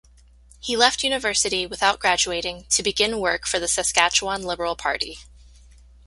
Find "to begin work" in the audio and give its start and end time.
2.71-3.45